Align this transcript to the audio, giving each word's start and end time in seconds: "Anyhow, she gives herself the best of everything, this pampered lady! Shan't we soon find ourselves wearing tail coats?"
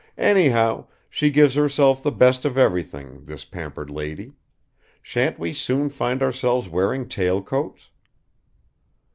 "Anyhow, 0.17 0.87
she 1.11 1.29
gives 1.29 1.53
herself 1.53 2.01
the 2.01 2.11
best 2.11 2.43
of 2.43 2.57
everything, 2.57 3.25
this 3.25 3.45
pampered 3.45 3.91
lady! 3.91 4.33
Shan't 5.03 5.37
we 5.37 5.53
soon 5.53 5.89
find 5.89 6.23
ourselves 6.23 6.67
wearing 6.67 7.07
tail 7.07 7.43
coats?" 7.43 7.91